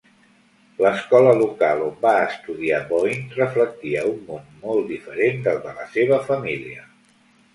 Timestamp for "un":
4.13-4.17